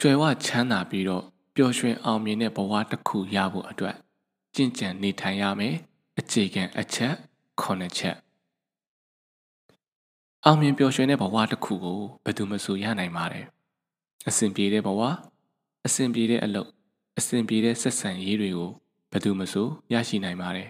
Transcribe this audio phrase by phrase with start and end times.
[0.00, 1.24] ကြွယ်ဝချမ်းသာပြီးတော့
[1.54, 3.96] ပျော်ရွှင်အောင်မြင်တဲ့ဘဝတစ်ခုရဖို့အတွက်
[4.54, 5.74] ကြင်ကြံနေထိုင်ရမယ်
[6.18, 7.14] အခြေခံအချက်
[7.62, 8.16] 9ချက်
[10.44, 13.46] အောင်မြင်ပျော်ရွှင်တဲ့ဘဝတစ်ခုကိုဘယ်သူမှဆိုရနိုင်ပါတယ်
[14.28, 15.00] အဆင်ပြေတဲ့ဘဝ
[15.86, 16.70] အဆင်ပြေတဲ့အလုပ်
[17.18, 18.70] အဆင်ပြေတဲ့ဆက်ဆံရေးတွေကို
[19.10, 20.68] ဘယ်သူမှဆိုရရှိနိုင်ပါတယ်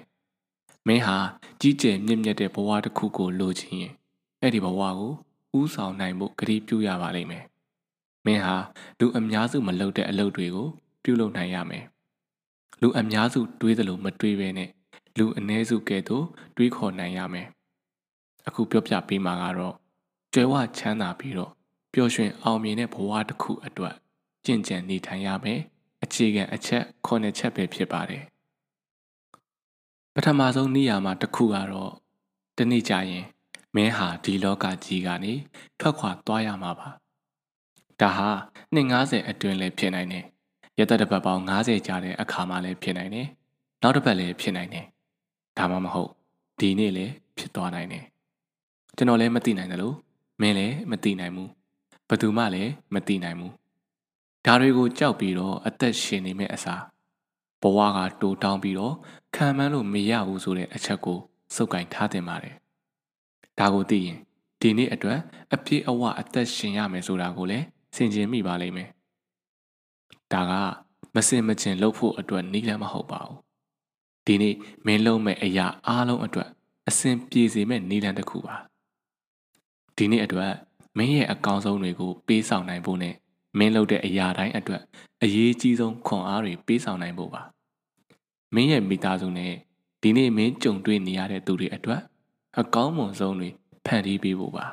[0.86, 1.16] မင်းဟာ
[1.60, 3.92] ကြီးကျယ်မြင့်မြတ်တဲ့ဘဝတစ်ခုကိုလိုချင်ရင်
[4.40, 5.12] အဲ့ဒီဘဝကို
[5.58, 7.45] ဥဆောင်နိုင်ဖို့ကြိပြုရပါလိမ့်မယ်
[8.29, 8.56] မင်းဟာ
[9.00, 10.69] လူအများစုမလုပ်တဲ့အလုပ်တွေကို
[11.02, 11.84] ပြုလုပ်နိုင်ရမယ်
[12.80, 14.70] လူအများစုတွေးသလိုမတွေးဘဲနဲ့
[15.19, 16.24] လူအ ਨੇ စုကဲ့သို့
[16.56, 17.46] တွေးခေါ်နိုင်ရမယ်
[18.46, 19.74] အခုပြောပြပေးမှာကတော့
[20.34, 21.52] ကျွဲဝချမ်းသာပြီးတော့
[21.92, 23.95] ပျော်ရွှင်အောင်မြင်တဲ့ဘဝတစ်ခုအတွက်
[24.47, 25.60] ကြင်ကြံနေထိုင်ရမယ်
[26.02, 28.22] အခြေခံအချက်ခုနှစ်ချက်ပဲဖြစ်ပါတယ်
[30.14, 31.92] ပထမဆုံးနေရာမှာတစ်ခုကတော့
[32.58, 33.24] တနေ့ကျရင်
[33.74, 35.33] မင်းဟာဒီလောကကြီးကနေ
[35.80, 36.88] ထွက်ခွာသွားရမှာပါ
[38.01, 38.29] ဒါဟာ
[38.75, 40.25] 250အတွင်းလည်းဖြစ်နိုင်တယ်
[40.79, 43.28] ရသက်တစ်ပတ်ပေါင်း90ကြာတဲ့အခါမှလည်းဖြစ်နိုင်တယ်
[43.83, 44.84] နောက်တစ်ပတ်လည်းဖြစ်နိုင်တယ်
[45.59, 46.11] ဒါမှမဟုတ်
[46.61, 48.05] ဒီနေ့လည်းဖြစ်သွားနိုင်တယ်
[48.97, 49.97] ကျွန်တော်လည်းမသိနိုင်တယ်လို့
[50.41, 51.50] မင်းလည်းမသိနိုင်ဘူး
[52.09, 53.53] ဘသူမှလည်းမသိနိုင်ဘူး
[54.47, 56.83] ဒါတွေကိုကြောက်ပြီးတော့အသက်ရှင်နေမဲ့အစား
[57.62, 58.94] ဘဝကတိုးတောင်းပြီးတော့
[59.34, 61.19] ခံမှန်းလို့မရဘူးဆိုတဲ့အချက်ကို
[61.55, 62.55] စုပ်ကင်ထားတင်ပါတယ်
[63.59, 64.19] ဒါကိုသိရင်
[64.61, 65.19] ဒီနေ့အတွက်
[65.55, 68.89] အပြည့်အဝအသက်ရှင်ရမယ်ဆိုတာကိုလည်း ဆင်ခြင်မိပါလိမ့်မယ်
[70.33, 70.53] ဒါက
[71.14, 73.39] မစင်မချင်လုပ်ဖို့အတွက်နီးလမ်းမဟုတ်ပါဘူး
[74.27, 74.55] ဒီနေ့
[74.86, 76.48] မင်းလုံးမဲ့အရာအားလုံးအတွက်
[76.89, 78.55] အစဉ်ပြေစေမဲ့နီးလမ်းတစ်ခုပါ
[79.97, 80.53] ဒီနေ့အတွက်
[80.97, 83.14] မင်းရဲ့အကောင်းဆုံးတွေကိုပေးဆောင်နိုင်ဖို့နဲ့
[83.59, 84.83] မင်းလုပ်တဲ့အရာတိုင်းအတွက်
[85.22, 87.42] အရေးကြီးဆုံးခွန်အားတွေပေးဆောင်နိုင်ဖို့ပါ
[88.55, 89.53] မင်းရဲ့မိသားစုနဲ့
[90.03, 92.00] ဒီနေ့မင်းကြုံတွေ့နေရတဲ့သူတွေအတွက်
[92.61, 93.48] အကောင်းမွန်ဆုံးတွေ
[93.86, 94.64] ဖန်တီးပေးဖို့ပါ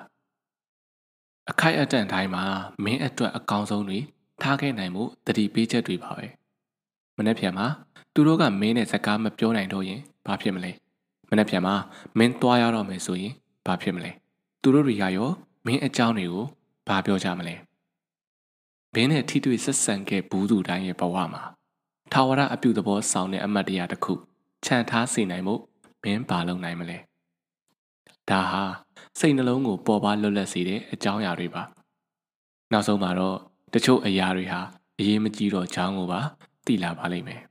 [1.49, 2.43] အခိုက်အတန့်တိုင်းမှာ
[2.83, 3.99] မင်းအတွက်အကောင်းဆုံးတွေ
[4.41, 6.25] ထားခဲ့နိုင်မှုတတိပေးချက်တွေပါပဲ
[7.17, 7.67] မနေ့ပြန်မှာ
[8.13, 10.71] သူတို့ကမင်းနဲ့စကားမပြောနိုင်တော့ရင်ဘာဖြစ်မလဲ
[11.29, 11.75] မနေ့ပြန်မှာ
[12.17, 13.33] မင်းသွားရတော့မယ်ဆိုရင်
[13.65, 14.11] ဘာဖြစ်မလဲ
[14.61, 15.29] သူတို့တွေကရော
[15.65, 16.45] မင်းအကြောင်းတွေကို
[16.87, 17.55] ဘာပြောကြမလဲ
[18.93, 21.43] မင်းနဲ့ထိတွေ့ဆက်ဆံခဲ့ဘူးသူတိုင်းရဲ့ဘဝမှာ
[22.11, 24.13] ထာဝရအပြုသဘောဆောင်တဲ့အမတ်တရားတစ်ခု
[24.65, 25.55] ခြံထားစေနိုင်မှု
[26.03, 26.97] မင်းပါလုံနိုင်မလဲ
[28.29, 28.63] ဒါဟာ
[29.19, 31.63] စိတ်နှလုံးကိုပေါ်ပါလွတ်လပ်စေတဲ့အကြောင်းအရာတွေပါ
[32.71, 33.37] နောက်ဆုံးမှာတော့
[33.73, 34.59] တချို့အရာတွေဟာ
[34.99, 36.21] အရေးမကြီးတော့ကြောင်းကိုပါ
[36.65, 37.41] သိလာပါလိမ့်မယ်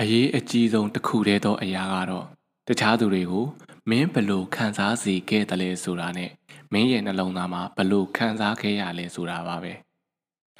[0.00, 2.26] အရေးအကြီးဆုံးတစ်ခုတည်းသောအရာကတော့
[2.68, 3.46] တခြားသူတွေကို
[3.90, 6.30] မင်းဘလို့ခံစားစေခဲ့တယ်လဲဆိုတာနဲ့
[6.72, 9.72] မင်းရဲ့နှလုံးသားမှာဘလို့ခံစားခဲ့ရလဲဆိုတာပါပဲ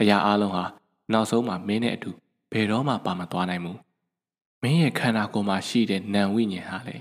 [0.01, 0.65] အရာအလုံးဟာ
[1.13, 2.11] နောက်ဆုံးမှာမင်းနဲ့အတူ
[2.53, 3.79] ဘယ်တော့မှပါမသွားနိုင်ဘူး
[4.63, 6.97] မင်းရဲ့ခန္ဓာကိုယ်မှာရှိတဲ့နံဝိညာဉ်ဟာလေ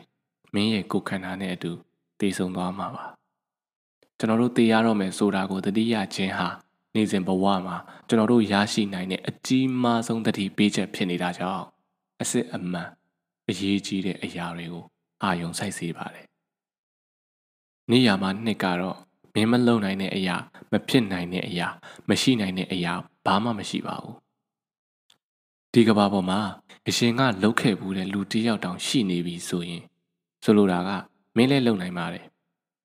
[0.53, 1.72] မင်းရဲ့ကိုယ်ခန္ဓာနဲ့အတူ
[2.19, 3.05] တည်ဆုံသွားမှာပါ
[4.17, 6.47] ကျွန်တော်တို့သိရတော့မယ်ဆိုတာကိုတတိယချင်းဟာ
[6.95, 7.77] နေစဉ်ဘဝမှာ
[8.07, 11.65] ကျွန်တော်တို့ရရှိနိုင်တဲ့အကြီးမားဆုံးတတိပေးချက်ဖြစ်နေတာကြောင့်
[12.19, 12.89] အစ်စ်အမှန်
[13.49, 14.83] အရေးကြီးတဲ့အရာတွေကို
[15.23, 16.25] အာယုံစိုက်စေပါတယ်။
[17.91, 18.97] နေရာမှာနှစ်ကတော့
[19.33, 20.35] မင်းမလုံနိုင်တဲ့အရာ
[20.71, 21.67] မဖြစ်နိုင်တဲ့အရာ
[22.09, 22.93] မရှိနိုင်တဲ့အရာ
[23.25, 24.15] ဘာမှမရှိပါဘူး။
[25.73, 26.39] ဒီကဘာပေါ်မှာ
[26.87, 29.83] အရှင်ကလှုပ်ခဲ့ဘူးတဲ့လူတစ်ယောက်တောင်ရှိနေပြီဆိုရင်
[30.43, 30.89] ဆိုလိုတာက
[31.35, 32.25] မင်းလည်းလုံနိုင်ပါတယ်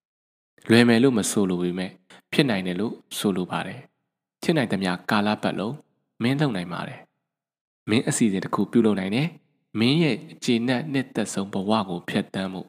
[0.71, 1.91] ။လွယ်မယ်လို့မဆိုလိုပေမဲ့
[2.33, 3.81] ဖြစ်နိုင်တယ်လို့ဆိုလိုပါတယ်။
[4.43, 5.77] ဖြစ်နိုင်သမျှကာလပတ်လုံး
[6.23, 7.01] မင်းလုံနိုင်ပါတယ်။
[7.91, 9.29] မင်းအစီအစဉ်တစ်ခုပြုလုပ်နိုင်တယ်။
[9.79, 12.63] မင်းရဲ့အခြေနက်နှစ်သက်ဆုံးဘဝကိုဖျက်ဆီးမှု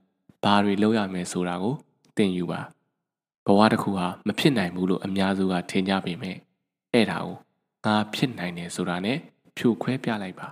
[0.44, 1.76] ဘာတွေလုပ်ရမယ်ဆိုတာကို
[2.18, 2.62] သင်ယူပါ
[3.46, 6.36] ဘဝတစ်ခုဟာမဖြစ်နိုင်ဘူးလို့အများစုကထင်ကြပေမဲ့
[6.94, 7.36] အဲ့ဒါကို
[7.86, 9.18] ငါဖြစ်နိုင်တယ်ဆိုတာနဲ့
[9.58, 10.48] ဖြိုခွဲပြလိုက်ပါ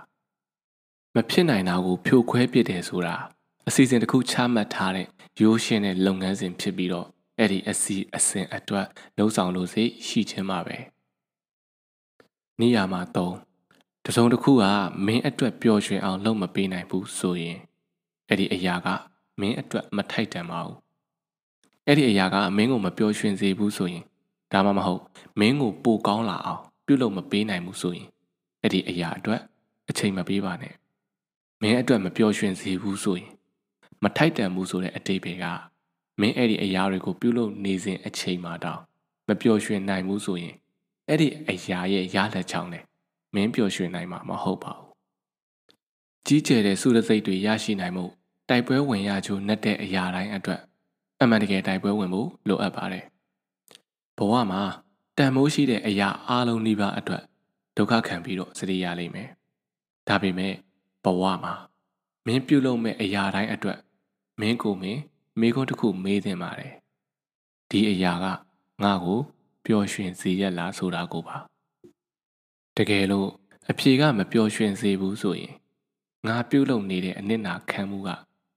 [1.14, 3.14] မဖြစ်နိုင်တာကိုဖြိုခွဲပစ်တယ်ဆိုတာ
[3.70, 5.06] အစီအစဉ်တစ်ခုချမှတ်ထားတဲ့
[5.40, 7.06] ရိုးရှင်းတဲ့လုပ်ငန်းစဉ်ဖြစ်ပြီးတော့
[7.38, 8.86] အဲ့ဒီအစီအစဉ်အတွက်
[9.16, 10.76] လှုံ့ဆော်လို့စိရှိခြင်းမှာပဲ
[12.60, 13.16] နေရာမှာ၃
[14.04, 14.64] တစုံတစ်ခုက
[15.06, 17.58] မင်းအတွက်ပျော်ရွှင်အောင်လုပ်မပေးနိုင်ဘူးဆိုရင်
[18.28, 18.88] အဲ့ဒီအရာက
[19.40, 20.76] မင်းအတွက်မထိုက်တန်ပါဘူး
[21.86, 24.04] အဲ့ဒီအရာကမင်းကိုမပျော်ရွှင်စေဘူးဆိုရင်
[24.52, 25.02] ဒါမှမဟုတ်
[25.38, 28.08] မင်းကိုပိုကောင်းလာအောင်ပြုလုပ်မပေးနိုင်ဘူးဆိုရင်
[28.62, 29.40] အဲ့ဒီအရာအတွက်
[29.88, 30.74] အချိန်မပေးပါနဲ့
[31.60, 33.30] မင်းအတွက်မပျော်ရွှင်စေဘူးဆိုရင်
[34.02, 35.44] မထိုက်တန်ဘူးဆိုတဲ့အတိတ်ပဲက
[36.20, 38.80] မင်းအဲ့ဒီအရာတွေကိုပြုလုပ်နေစဉ်အချိန်မှာတောင်
[39.28, 40.54] မပျော်ရွှင်နိုင်ဘူးဆိုရင်
[41.08, 42.84] အဲ့ဒီအရာရဲ့ရလက်ချောင်းနဲ့
[43.34, 44.90] မင်းပျော်ရွှင်နိုင်မှာမဟုတ်ပါဘူး
[46.26, 48.04] ကြီးကျယ်တဲ့စုရစိတ်တွေရရှိနိုင်မှု
[48.48, 50.60] တိုက်ပွဲဝင်ရချိုးနှက်တဲ့အရာတိုင်းအတွက်
[51.20, 53.04] အမှန်တကယ်တိုက်ပွဲဝင်ဖို့လိုအပ်ပါတယ်
[54.18, 54.62] ဘဝမှာ
[55.18, 57.22] တန်မိုးရှိတဲ့အရာအလုံးနှိပါအတွက်
[57.76, 59.28] ဒုက္ခခံပြီးတော့စရိရလိမ့်မယ်
[60.08, 60.54] ဒါပေမဲ့
[61.04, 61.54] ဘဝမှာ
[62.26, 63.78] မင်းပြုလုပ်မဲ့အရာတိုင်းအတွက်
[64.40, 65.00] မင်းကိုမင်း
[65.40, 66.72] မိခွန်းတစ်ခုမေးသင့်ပါတယ်
[67.70, 68.26] ဒီအရာက
[68.82, 69.18] ငါ့ကို
[69.64, 71.36] ပျော်ရွှင်စေရလားဆိုတာကိုပါ
[72.76, 73.28] တကယ်လို့
[73.70, 75.54] အဖြေကမပျော်ရွှင်စေဘူးဆိုရင်
[76.26, 78.10] ငါပြုတ်လုံနေတဲ့အနစ်နာခံမှုက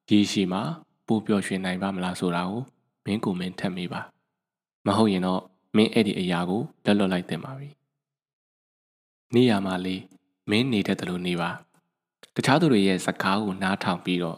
[0.09, 0.62] ရေရှည်မှာ
[1.07, 2.62] ပိုပျော်ရွှင်နိုင်ပါမလားဆိုတာကို
[3.06, 4.01] မင်းကိုမင်းထပ်မိပါ
[4.85, 5.41] မဟုတ်ရင်တော့
[5.75, 7.69] မင်းအဲ့ဒီအရာကိုလက်လွတ်လိုက်တင်ပါပြီ
[9.33, 10.01] နေရမှာလေး
[10.50, 11.50] မင်းနေတတ်တယ်လို့နေပါ
[12.35, 14.38] တခြားသူတွေရဲ့စကားကိုနားထောင်ပြီးတော့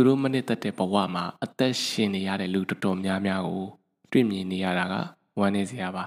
[0.00, 3.66] သူတို့မနစ်သက်တဲ့ဘဝမှာအသက်ရှင်နေရတဲ့လူတော်တော်များများကို
[4.10, 4.94] တွေ့မြင်နေရတာက
[5.38, 6.04] ဝမ်းနည်းစရာပါ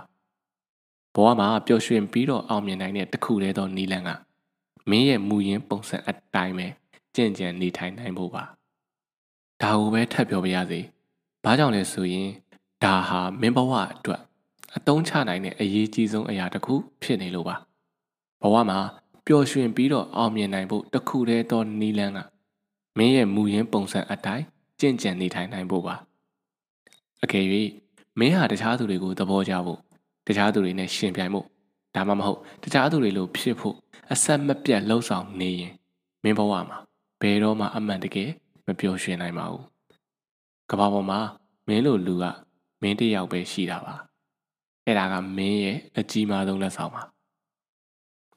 [1.15, 4.09] ဘဝမှာပျော်ရွှင်ပြီးတော့အောင်မြင်နိုင်တဲ့တခုတည်းသောနီလန်က
[4.89, 6.67] မင်းရဲ့မူရင်းပုံစံအတိုင်းပဲ
[7.15, 8.43] ကြင်ကြံနေထိုင်နိုင်ဖို့ပါ
[9.61, 10.79] ဒါကိုပဲထပ်ပြောပြရစီ
[11.43, 12.29] ဘာကြောင့်လဲဆိုရင်
[12.83, 14.21] ဒါဟာမင်းဘဝအတွက်
[14.75, 17.55] အတုံးချနိုင်တဲ့အရေးကြီးဆုံးအရာတစ်ခုဖြစ်နေလို့ပါ
[18.41, 18.79] ဘဝမှာ
[19.25, 22.32] ပျော်ရွှင်ပြီးတော့အောင်မြင်နိုင်ဖို့တခုတည်းသောနီလန်းက
[22.97, 24.45] မင်းရဲ့မူရင်းပုံစံအတိုင်း
[24.79, 25.95] ကြင်ကြံနေထိုင်နိုင်ဖို့ပါ
[27.23, 27.45] အကယ်၍
[28.19, 29.79] မင်းဟာတခြားသူတွေကိုသဘောကျဖို့
[30.27, 31.45] တခြားသူတွေနဲ့ရှင်ပြိုင်ဖို့
[31.95, 33.75] ဒါမှမဟုတ်တခြားသူတွေလိုဖြစ်ဖို့
[34.11, 35.73] အဆက်မပြတ်လှုပ်ဆောင်နေရင်
[36.23, 36.77] မင်းဘဝမှာ
[37.21, 38.29] ဘယ်တော့မှအမှန်တကယ်
[38.65, 39.63] မပျော်ရွှင်နိုင်ပါဘူး
[40.71, 41.19] ကမ္ဘာပေါ်မှာ
[41.67, 42.25] မင်းလိုလူက
[42.81, 43.95] မင်းတယောက်ပဲရှိတာပါ
[44.85, 47.01] အဲ့ဒါကမင်းရဲ့အကြီးမားဆုံးလက်ဆောင်ပါ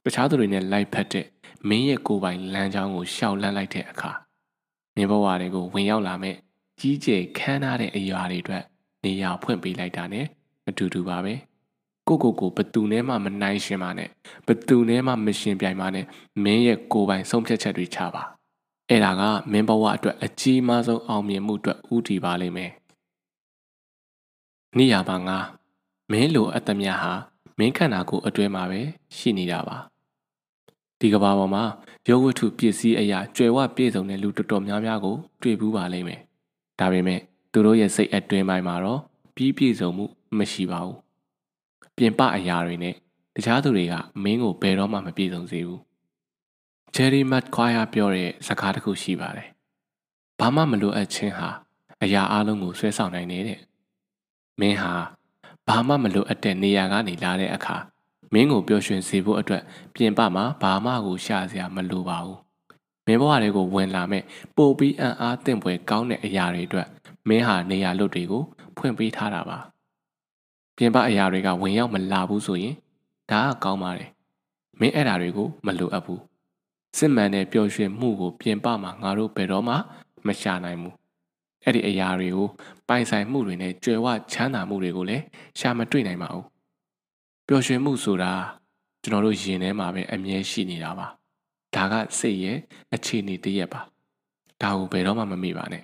[0.04, 1.26] တခြားသူတွေနဲ့လိုက်ဖက်တဲ့
[1.68, 4.10] မင်းရဲ့ကိုယ်ပိုင်လမ်းကြောင်းကိုရှောက်လန်းလိုက်တဲ့အခါ
[4.96, 6.36] မင်းဘဝတွေကိုဝင်ရောက်လာမဲ့
[6.80, 8.62] ကြီးကျယ်ခမ်းနားတဲ့အရာတွေအတွက်
[9.04, 10.20] နေရာဖွင့်ပေးလိုက်တာ ਨੇ
[10.68, 11.34] အတူတူပါပဲ
[12.08, 14.08] ကိုကိုကိုဘသူနဲ့မှမနိုင်ရှင်ပါနဲ့
[14.46, 16.04] ဘသူနဲ့မှမရှင်ပြိုင်ပါနဲ့
[16.44, 18.22] မင်းရဲ့ကိုယ်ပိုင်ဆုံးဖြတ်ချက်တွေချပါ
[18.88, 19.22] အဲ့ဒါက
[19.52, 22.70] မင်းဘဝအတွက်အကြီးမားဆုံးအောင်မြင်မှုအတွက်ဥတည်ပါလိမ့်မယ်
[24.76, 25.38] နေရပါငါ
[26.12, 27.12] မင်းလိုအတ္တမြဟာ
[27.58, 28.80] မင်းခန္ဓာကိုယ်အတွင်းမှာပဲ
[29.16, 29.76] ရှိနေတာပါ
[31.00, 31.64] ဒီကဘာပေါ်မှာ
[32.08, 36.20] ရုပ်ဝတ္ထုပစ္စည်းအရာကျွယ်ဝပြည့်စုံတဲ့လူတော်တော်များများကိုတွေ့ဘူးပါလိမ့်မယ်
[36.78, 37.20] ဒါပေမဲ့
[37.52, 39.00] သူတို့ရဲ့စိတ်အတွင်းပိုင်းမှာတော့
[39.34, 40.04] ပြီးပြည့်စုံမှု
[40.38, 40.96] မရှိပါဘူး
[41.96, 42.94] ပြင်ပအရာတွေနဲ့
[43.34, 45.80] တခြားသူတွေကမင်းကိုဘယ်တော့မှမပြည့်စုံစေဘူး
[46.94, 49.48] ဂျယ်ရီမတ်ခွာယာပြောတဲ့စကားတစ်ခုရှိပါတယ်
[50.40, 51.48] ဘာမှမလိုအပ်ခြင်းဟာ
[52.02, 53.60] အရာအလုံးကိုဆွဲဆောင်နိုင်နေတဲ့
[54.60, 54.92] မင်းဟာ
[55.68, 57.76] ဘာမှမလိုအပ်တဲ့နေရာကနေလာတဲ့အခါ
[58.32, 59.62] မင်းကိုပျော်ရွှင်စေဖို့အတွက်
[59.94, 62.38] ပြင်ပမှာဘာမှကိုရှာစရာမလိုပါဘူး
[63.06, 64.22] မင်းဘဝတွေကိုဝင်လာမဲ့
[64.56, 66.88] ပိုပြီးအံ့အားသင့်ဖွယ်ကောင်းတဲ့အရာတွေအတွက်
[67.28, 68.42] မင်းဟာနေရာလွတ်တွေကို
[68.76, 69.58] ဖွင့်ပေးထားတာပါ
[70.76, 72.74] ပြင်ပအရာတွေကဝင်ရောက်မလာဘူးဆိုရင်
[73.30, 74.10] ဒါကကောင်းပါတယ်
[74.80, 76.20] မင်းအဲ့ဓာတွေကိုမလိုအပ်ဘူး
[76.98, 79.74] စစ်မှန်တဲ့ပျော်ရွှင်မှုကိုပြင်ပမှာငါတို့ဘယ်တော့မှ
[80.26, 80.94] မရှာနိုင်ဘူး
[81.64, 82.48] အဲ့ဒီအရာတွေကို
[82.88, 85.22] ပိုင်ဆိုင်မှုတွေနဲ့ကြွယ်ဝချမ်းသာမှုတွေကိုလည်း
[85.58, 86.44] ရှာမတွေ့နိုင်ပါဘူး
[87.48, 88.32] ပျော်ရွှင်မှုဆိုတာ
[89.02, 91.06] ကျွန်တော်တို့ရင်ထဲမှာပဲအမြဲရှိနေတာပါ
[91.74, 92.58] ဒါကစိတ်ရဲ့
[92.94, 93.80] အခြေအနေတရက်ပါ
[94.62, 95.82] ဒါကိုဘယ်တော့မှမမေ့ပါနဲ့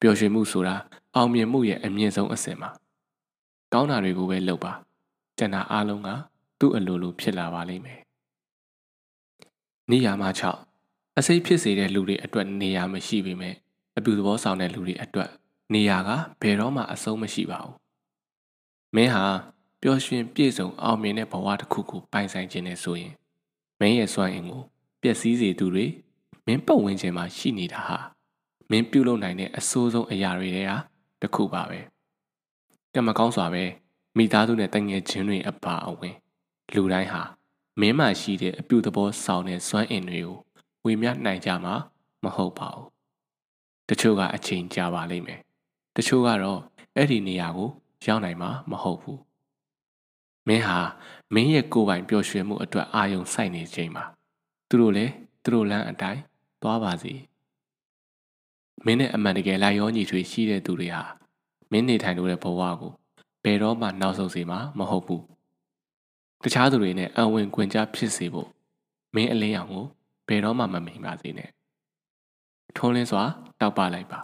[0.00, 0.74] ပျော်ရွှင်မှုဆိုတာ
[1.14, 2.68] အောင်မြင်မှုရဲ့အမြင့်ဆုံးအဆင့်ပါ
[3.72, 4.72] ကောင်းတာတွေကိုပဲလုပ်ပါ
[5.38, 6.08] ကျန်တာအားလုံးက
[6.58, 8.00] သူ့အလိုလိုဖြစ်လာပါလိမ့်မယ်
[9.90, 10.30] နေရာမှာ
[10.74, 13.54] 6အစိတ်ဖြစ်စေတဲ့လူတွေအတွက်နေရာမရှိပေမဲ့
[13.98, 15.30] အပူသဘောဆောင်တဲ့လူတွေအတွက်
[15.74, 16.10] နေရာက
[16.42, 17.74] ဘယ်တော့မှအဆုံးမရှိပါဘူး
[18.94, 19.24] မင်းဟာ
[19.84, 23.12] ပျော်ရွှင်ပြည့်စုံအောင်မြင်တဲ့ဘဝတစ်ခုကိုပိုင်ဆိုင်ခြင်းနဲ့ဆိုရင်
[23.80, 24.62] မင်းရဲ့စွမ်းအင်ကို
[25.02, 25.86] ပျက်စီးစေသူတွေ
[26.46, 27.98] မင်းပတ်ဝန်းကျင်မှာရှိနေတာဟာ
[28.70, 30.76] မင်းပြုလုပ်နိုင်တဲ့အဆိုးဆုံးအရာတွေထဲဟာ
[31.20, 31.80] တစ်ခုပါပဲ
[32.94, 33.64] ကံမကောင်းစွာပဲ
[34.16, 36.14] မိသားစုနဲ့တငယ်ချင်းတွေအပါအဝင်
[36.74, 37.22] လူတိုင်းဟာ
[37.80, 40.36] မင်းမှရှိတဲ့အပြုသဘောဆောင်တဲ့စွမ်းအင်တွေကို
[40.84, 41.74] ဝေမျှနိုင်ကြမှာ
[42.24, 42.88] မဟုတ်ပါဘူး
[43.88, 45.40] တချို့ကအချိန်ကြာပါလိမ့်မယ်
[45.96, 46.60] တချို့ကတော့
[46.96, 47.70] အဲ့ဒီနေရာကို
[48.06, 49.20] ရောက်နိုင်မှာမဟုတ်ဘူး
[50.48, 50.78] မင်းဟာ
[51.34, 54.04] မင်းရဲ့ကိုယ်ပိုင်ပျော်ရွှင်မှုအတွက်အာရုံစိုက်နေချိန်မှာ
[54.68, 56.20] သူတို့လည်းသူတို့လမ်းအတိုင်း
[56.62, 57.14] သွားပါစေ
[58.84, 61.02] မင်းနဲ့အမှန်တကယ်လိုက်ရောညီထွေရှိတဲ့သူတွေဟာ
[61.70, 62.92] မင်းနေထိုင်လို့တဲ့ဘဝကို
[63.44, 65.22] ဘယ်တော့မှနောက်ဆုတ်စေမှာမဟုတ်ဘူး
[66.42, 68.48] တခြားသူတွေနဲ့အဝင်ခွင်ကြဖြစ်စေဖို့
[69.14, 69.86] မင်းအလင်းရောင်ကို
[70.28, 71.50] ဘယ်တော့မှမမိန်ပါစေနဲ့
[72.76, 73.22] ထုံးလင်းစွာ
[73.60, 74.18] တောက်ပလိုက်ပါ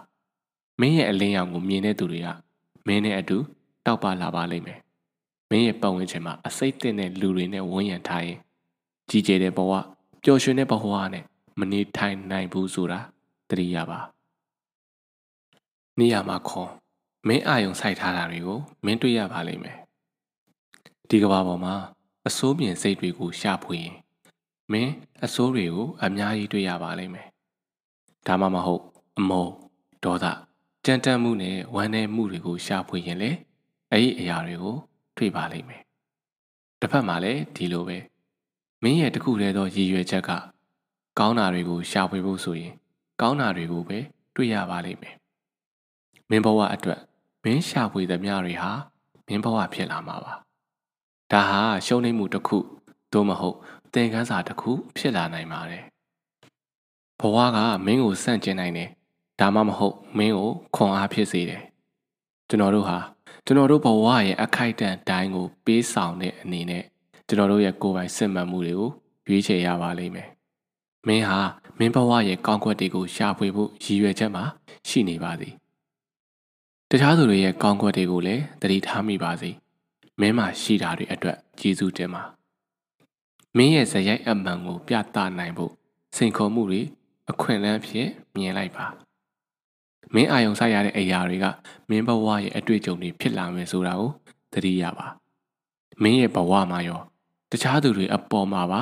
[0.79, 2.27] မင်းရဲ့အလင်းရောင်ကိုမြင်တဲ့သူတွေက
[2.87, 3.37] မင်းနဲ့အတူ
[3.85, 4.79] တောက်ပလာပါလိမ့်မယ်
[5.49, 8.37] မင်းရဲ့ပတ်ဝန်းကျင်မှာအစိတ်တင်တဲ့လူတွေနဲ့ဝန်းရံထားရင်
[9.09, 9.71] ကြီးကျယ်တဲ့ဘဝ
[10.23, 11.23] ပျော်ရွှင်တဲ့ဘဝနဲ့
[11.59, 12.99] မနေထိုင်နိုင်ဘူးဆိုတာ
[13.49, 13.99] သတိရပါ
[15.99, 16.71] နေရမှာခွန်
[17.27, 19.77] မင်းအာယုံစိုက်ထားတာတွေကိုမင်းတွေ့ရပါလိမ့်မယ်
[21.09, 21.73] ဒီကဘာပေါ်မှာ
[22.27, 23.95] အစိုးမြင်စိတ်တွေကိုရှာဖွေရင်
[24.71, 24.91] မင်း
[25.25, 27.27] အစိုးတွေကိုအများကြီးတွေ့ရပါလိမ့်မယ်
[28.27, 28.83] ဒါမှမဟုတ်
[29.17, 29.47] အမော
[30.03, 30.25] ဒေါသ
[30.85, 33.31] ကြမ်းတမ်းမှုနဲ့ဝမ်းနည်းမှုတွေကိုရှာဖွေရင်လေ
[33.91, 34.75] အဲ့ဒီအရာတွေကို
[35.19, 35.81] တွေ့ပါလိမ့်မယ်
[36.79, 37.97] တစ်ဖက်မှာလည်းဒီလိုပဲ
[38.83, 40.31] မင်းရဲ့တခုတည်းသောရည်ရွယ်ချက်က
[41.19, 42.73] ကောင်းတာတွေကိုရှာဖွေဖို့ဆိုရင်
[43.21, 43.97] ကောင်းတာတွေကိုပဲ
[44.35, 45.15] တွေ့ရပါလိမ့်မယ်
[46.29, 46.99] မင်းဘဝအတွက်
[47.43, 48.71] မင်းရှာဖွေသမျှတွေဟာ
[49.27, 50.33] မင်းဘဝဖြစ်လာမှာပါ
[51.31, 52.57] ဒါဟာရှုံးနိမှုတစ်ခု
[53.13, 53.57] သို့မဟုတ်
[53.93, 55.83] သင်ခန်းစာတစ်ခုဖြစ်လာနိုင်ပါတယ်
[57.19, 58.89] ဘဝကမင်းကိုစန့်ကျင်နိုင်တယ်
[59.39, 61.61] ဒါမှမဟုတ်မင်းကိုခွန်အားဖြစ်စေတယ်
[62.49, 62.97] ကျွန်တော်တို့ဟာ
[63.49, 66.83] ကျွန်တော်တို့ဘဝရဲ့အခိုက်အတန့်တိုင်းကို ပေးဆောင်တဲ့အနေနဲ့
[67.27, 68.89] ကျွန်တော်တို့ရဲ့ကိုယ်ပိုင်စစ်မှန်မှုတွေကို
[69.27, 70.29] ရွေးချယ်ရပါလိမ့်မယ်
[71.07, 71.39] မင်းဟာ
[71.79, 74.43] မင်းဘဝရဲ့ကောင်းကွက်တွေကိုရှာဖွေဖို့ရည်ရွယ်ချက်မှာ
[74.87, 75.53] ရှိနေပါသည်
[76.89, 79.51] တခြားသူတွေရဲ့ကောင်းကွက်တွေကိုလည်းသတိထားမိပါစေ
[80.19, 82.21] မင်းမှာရှိတာတွေအတွက်ကျေးဇူးတင်ပါ
[83.57, 85.71] မင်းရဲ့ဇယိုက်အမှန်ကို ပြသနိုင်ဖို့
[86.15, 86.81] စိန်ခေါ်မှုတွေ
[87.31, 88.87] အခွင့်အလမ်းဖြစ်မြင်လိုက်ပါ
[90.13, 91.45] မင်းအာယုံဆိုင်ရတဲ့အရာတွေက
[91.89, 94.09] မင်းဘဝရဲ့အတွေ့အကြုံတွေဖြစ်လာမယ်ဆိုတာကို
[94.53, 95.07] သတိရပါ
[96.01, 97.01] မင်းရဲ့ဘဝမှာရော
[97.51, 98.81] တခြားသူတွေအပေါ်မှာပါ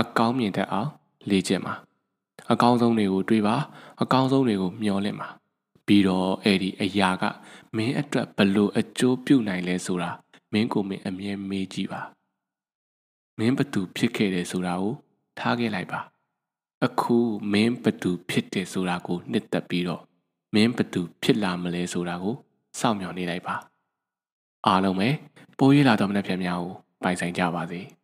[0.00, 0.90] အကောင်းမြင်တတ်အောင်
[1.30, 1.74] လေ့ကျင့်ပါ
[2.52, 3.56] အကောင်းဆုံးတွေကိုတွေးပါ
[4.02, 5.28] အကောင်းဆုံးတွေကိုမျှော်လင့်ပါ
[5.86, 7.24] ပြီးတော့အဲ့ဒီအရာက
[7.76, 10.10] မင်းအတွက်ဘလို့အကျိုးပြုနိုင်လဲဆိုတာ
[10.52, 12.00] မင်းကိုမင်းအမြဲမေးကြည့်ပါ
[13.38, 14.94] မင်းဘသူဖြစ်ခဲ့တယ်ဆိုတာကို
[15.38, 16.00] ထားခဲ့လိုက်ပါ
[16.84, 17.16] အခု
[17.52, 20.02] မင်းဘသူဖြစ်တယ်ဆိုတာကိုနှစ်သက်ပြီးတော့
[20.54, 22.34] မင်းဘသူဖြစ်လာမလဲဆိုတာကို
[22.78, 23.54] စောင့်မျှော်နေလိုက်ပါ
[24.66, 25.08] အားလုံးပဲ
[25.58, 27.80] ပိုးရလာတော်မတဲ့ဖြစ်များကိုပိုင်ဆိုင်ကြပါစေ။